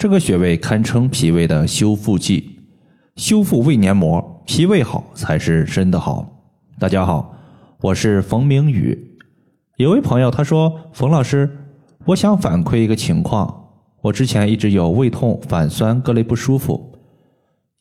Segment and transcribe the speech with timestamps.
[0.00, 2.58] 这个穴位堪称脾胃的修复剂，
[3.16, 6.26] 修复胃黏膜，脾胃好才是真的好。
[6.78, 7.36] 大家好，
[7.82, 9.18] 我是冯明宇。
[9.76, 11.50] 有位朋友他说：“冯老师，
[12.06, 16.98] 我想反馈一个情况，我之前一直有胃痛、反酸各类不舒服，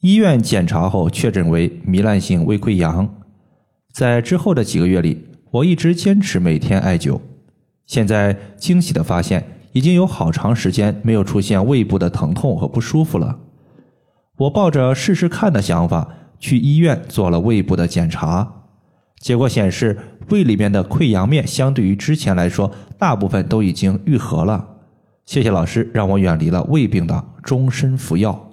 [0.02, 3.10] 医院检查后确诊为糜烂性胃溃疡。
[3.94, 7.22] 在之后的几个月里，我一直坚持每天艾灸。
[7.86, 13.40] 现在惊喜的发现，已经有好长时间没有出现胃部的疼痛和不舒服了。
[14.38, 16.08] 我抱着试试看的想法
[16.40, 18.64] 去医院做了胃部的检查，
[19.20, 19.98] 结果显示
[20.30, 24.66] 胃里面的溃疡面相对于之前来说，大部分都已经愈合了。
[25.26, 28.50] 谢谢老师，让我远离了胃病的终身服药。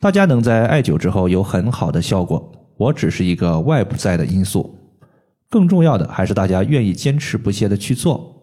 [0.00, 4.78] 大家能在艾灸之后有很好的效果，我只是一个外部在的因素。
[5.48, 8.33] 更重要的还是大家愿意坚持不懈的去做，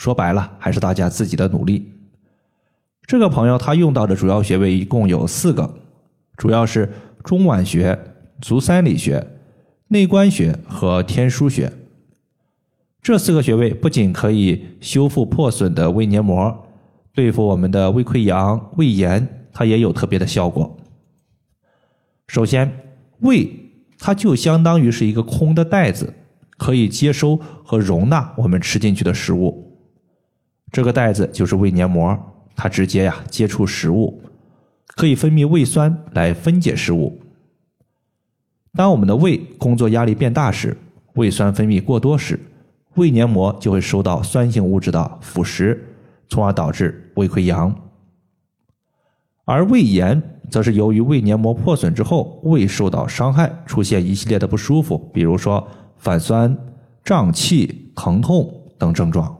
[0.00, 1.92] 说白了还是大家自己的努力。
[3.02, 5.74] 这个朋友他用到的主要穴位一共有四个，
[6.38, 6.90] 主要是
[7.22, 7.98] 中脘穴、
[8.40, 9.26] 足三里穴、
[9.88, 11.70] 内关穴和天枢穴。
[13.02, 16.66] 这四个穴位不仅可以修复破损的胃黏膜，
[17.12, 20.78] 对付我们的胃溃疡、胃炎，它也有特别的效果。
[22.26, 22.72] 首先，
[23.18, 23.46] 胃
[23.98, 26.14] 它就相当于是一个空的袋子。
[26.56, 29.69] 可以接收和容纳我们吃进去的食物，
[30.70, 32.18] 这个袋子就是胃黏膜，
[32.54, 34.22] 它直接呀接触食物，
[34.86, 37.20] 可以分泌胃酸来分解食物。
[38.74, 40.76] 当我们的胃工作压力变大时，
[41.14, 42.38] 胃酸分泌过多时，
[42.94, 45.78] 胃黏膜就会受到酸性物质的腐蚀，
[46.28, 47.74] 从而导致胃溃疡。
[49.44, 55.66] 而胃炎则是由于胃黏膜破损之后，胃受到伤害，出现一系列的不舒服，比如说。
[56.02, 56.56] 反酸、
[57.04, 59.36] 胀气、疼痛等症状。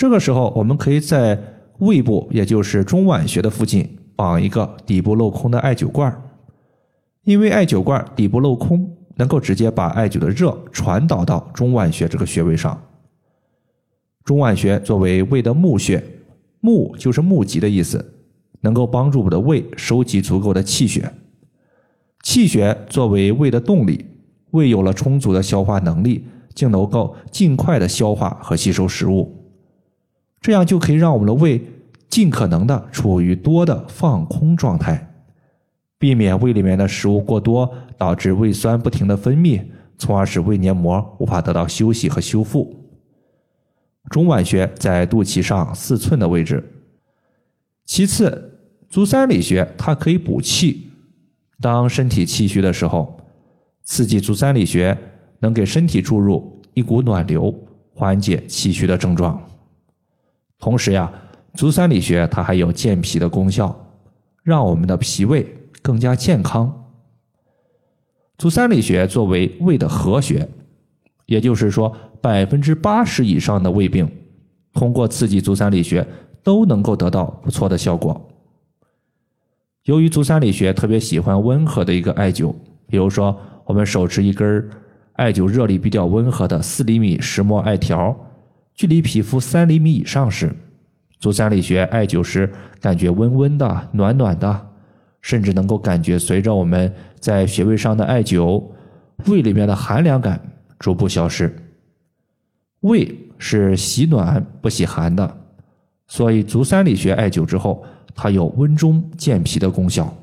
[0.00, 1.38] 这个时候，我们可以在
[1.80, 6.10] 胃部，也就是中脘穴的附近绑一个底部镂空的艾灸罐
[7.24, 12.82] 因为艾灸罐底部镂空，能够直接把艾灸的热传导到中脘穴这个穴位上。
[14.24, 16.02] 中脘穴作为胃的募穴，
[16.60, 18.14] 募就是募集的意思，
[18.62, 21.12] 能够帮助我们的胃收集足够的气血。
[22.22, 24.06] 气血作为胃的动力。
[24.52, 29.39] 胃有了充足的消化能力，就能够尽快的消化和吸收食物，
[30.40, 31.62] 这样就可以让我们的胃
[32.08, 35.12] 尽可能的处于多的放空状态，
[35.98, 39.62] 避免胃里面的食物过多，导致胃酸不停的分泌，
[39.98, 42.74] 从而使胃黏膜无法得到休息和修复。
[44.08, 46.64] 中脘穴在肚脐上四寸的位置。
[47.84, 48.58] 其次，
[48.88, 50.90] 足三里穴它可以补气，
[51.60, 53.16] 当身体气虚的时候。
[53.82, 54.96] 刺激足三里穴，
[55.40, 57.52] 能给身体注入一股暖流，
[57.92, 59.49] 缓解气虚的症状。
[60.60, 61.10] 同时呀，
[61.54, 63.74] 足三里穴它还有健脾的功效，
[64.44, 65.44] 让我们的脾胃
[65.82, 66.72] 更加健康。
[68.38, 70.48] 足三里穴作为胃的合穴，
[71.26, 74.08] 也就是说，百分之八十以上的胃病，
[74.74, 76.06] 通过刺激足三里穴
[76.44, 78.30] 都能够得到不错的效果。
[79.84, 82.54] 由于足三里穴特别喜欢温和的一个艾灸，
[82.86, 83.36] 比如说。
[83.66, 84.68] 我们手持一根
[85.12, 88.16] 艾灸热力比较温和的四厘米石墨艾条，
[88.80, 90.56] 距离皮肤三厘米以上时，
[91.18, 94.68] 足三里穴艾灸时感觉温温的、暖暖的，
[95.20, 98.70] 甚至能够感觉随着我们在穴位上的艾灸，
[99.26, 100.40] 胃里面的寒凉感
[100.78, 101.54] 逐步消失。
[102.80, 105.36] 胃是喜暖不喜寒的，
[106.06, 110.16] 所以足三里穴艾灸之后，它有温中健脾的功效。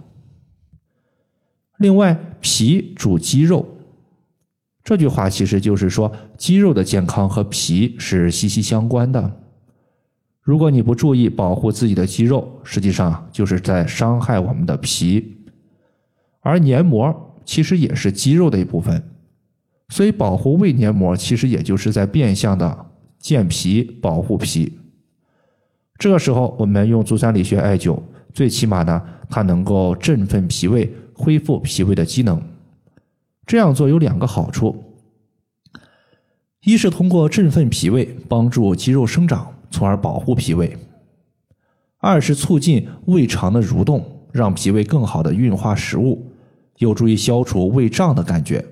[1.77, 3.76] 另外，脾主肌肉，
[4.87, 9.29] 这句话其实就是说，肌肉的健康和脾是息息相关的。
[10.41, 15.39] 如果你不注意保护自己的肌肉，实际上就是在伤害我们的脾。
[16.39, 19.03] 而黏膜其实也是肌肉的一部分，
[19.89, 22.85] 所以保护胃黏膜其实也就是在变相的
[23.19, 24.79] 健脾、保护脾。
[25.97, 28.01] 这个时候，我们用足三里穴艾灸，
[28.33, 30.89] 最起码呢，它能够振奋脾胃。
[31.13, 32.41] 恢复脾胃的机能，
[33.43, 34.86] 这样做有两个好处：
[36.67, 40.67] 一是通过振奋脾胃，帮助肌肉生长，从而保护脾胃；
[41.99, 46.29] 二是促进胃肠的蠕动，让脾胃更好的运化食物，
[46.79, 48.65] 有助于消除胃胀的感觉。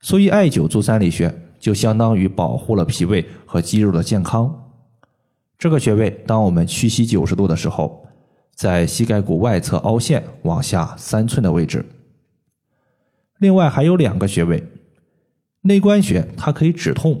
[0.00, 4.70] 所以，艾灸足三里穴就相当于保护了脾胃和肌肉的健康。
[5.58, 8.02] 这个穴位，当我们屈膝九十度的时候。
[8.54, 11.84] 在膝盖骨外侧凹陷往下三寸的位置。
[13.38, 14.66] 另外还有两个穴位，
[15.62, 17.20] 内关穴它可以止痛，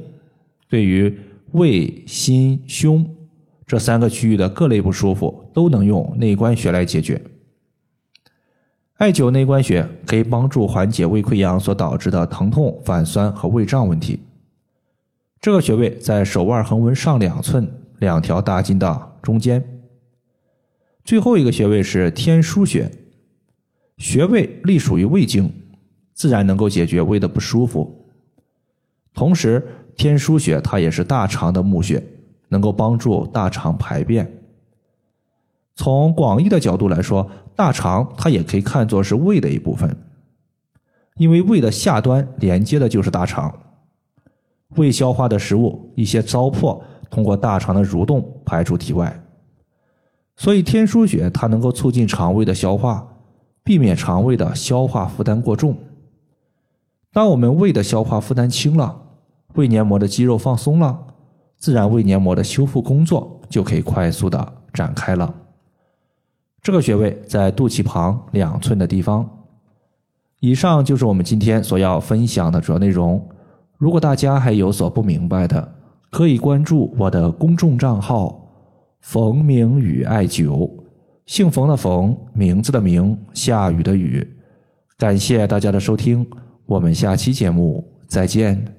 [0.68, 1.18] 对于
[1.52, 3.08] 胃、心、胸
[3.66, 7.20] 这三个区域的各类不舒服都能用内关穴来解决。
[8.94, 14.20] 艾灸内关穴可以帮助缓解胃溃疡所导致的疼痛、反酸和胃胀问题。
[15.40, 19.62] 这个穴位在手腕横纹上两寸两条大筋的中间。
[21.04, 22.90] 最后一个穴位是天枢穴，
[23.98, 25.52] 穴位隶属于胃经，
[26.12, 27.97] 自然能够解决胃的不舒服。
[29.18, 29.66] 同时，
[29.96, 32.00] 天枢穴它也是大肠的募穴，
[32.50, 34.32] 能够帮助大肠排便。
[35.74, 39.96] 从广义的角度来说，大肠它也可以看作是胃的一部分，
[41.16, 43.52] 因为胃的下端连接的就是大肠，
[44.76, 46.80] 胃消化的食物一些糟粕
[47.10, 49.20] 通过大肠的蠕动排出体外，
[50.36, 53.04] 所以天枢穴它能够促进肠胃的消化，
[53.64, 55.76] 避免肠胃的消化负担过重。
[57.12, 59.06] 当我们胃的消化负担轻了，
[59.58, 60.96] 胃黏膜的肌肉放松了，
[61.56, 65.34] 自然胃黏膜的修复工作就可以快速的展开了。
[66.62, 69.28] 这个穴位在肚脐旁两寸的地方。
[70.38, 73.20] 以上就是我们今天所要分享的主要内容。
[73.78, 75.74] 如果大家还有所不明白的，
[76.12, 78.40] 可以关注我的公众账号
[79.02, 80.70] “冯明宇艾灸”，
[81.26, 84.24] 姓冯的冯，名字的名，下雨的雨。
[84.96, 86.24] 感谢大家的收听，
[86.64, 88.77] 我们下期节目再见。